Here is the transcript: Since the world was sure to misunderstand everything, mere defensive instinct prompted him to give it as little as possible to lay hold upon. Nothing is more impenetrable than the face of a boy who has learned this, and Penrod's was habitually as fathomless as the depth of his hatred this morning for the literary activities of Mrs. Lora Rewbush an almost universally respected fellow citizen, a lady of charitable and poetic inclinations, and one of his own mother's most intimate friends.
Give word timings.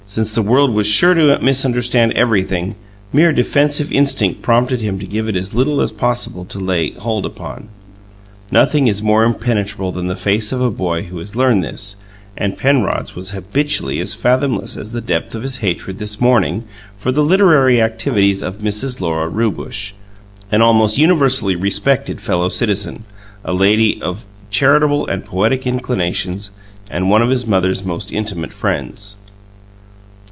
Since 0.03 0.35
the 0.35 0.41
world 0.41 0.73
was 0.73 0.87
sure 0.87 1.13
to 1.13 1.39
misunderstand 1.41 2.11
everything, 2.13 2.75
mere 3.13 3.31
defensive 3.31 3.93
instinct 3.93 4.41
prompted 4.41 4.81
him 4.81 4.99
to 4.99 5.05
give 5.05 5.29
it 5.29 5.37
as 5.37 5.53
little 5.53 5.79
as 5.79 5.93
possible 5.93 6.43
to 6.43 6.59
lay 6.59 6.89
hold 6.89 7.25
upon. 7.25 7.69
Nothing 8.51 8.87
is 8.87 9.01
more 9.01 9.23
impenetrable 9.23 9.93
than 9.93 10.07
the 10.07 10.17
face 10.17 10.51
of 10.51 10.59
a 10.59 10.69
boy 10.69 11.03
who 11.03 11.17
has 11.19 11.37
learned 11.37 11.63
this, 11.63 11.95
and 12.35 12.57
Penrod's 12.57 13.15
was 13.15 13.29
habitually 13.29 14.01
as 14.01 14.13
fathomless 14.13 14.75
as 14.75 14.91
the 14.91 14.99
depth 14.99 15.33
of 15.33 15.43
his 15.43 15.57
hatred 15.57 15.97
this 15.97 16.19
morning 16.19 16.65
for 16.97 17.13
the 17.13 17.23
literary 17.23 17.79
activities 17.81 18.41
of 18.41 18.57
Mrs. 18.57 18.99
Lora 18.99 19.29
Rewbush 19.29 19.93
an 20.51 20.61
almost 20.61 20.97
universally 20.97 21.55
respected 21.55 22.19
fellow 22.19 22.49
citizen, 22.49 23.05
a 23.45 23.53
lady 23.53 24.01
of 24.01 24.25
charitable 24.49 25.07
and 25.07 25.23
poetic 25.23 25.65
inclinations, 25.65 26.51
and 26.89 27.09
one 27.09 27.21
of 27.21 27.29
his 27.29 27.45
own 27.45 27.51
mother's 27.51 27.85
most 27.85 28.11
intimate 28.11 28.51
friends. 28.51 29.15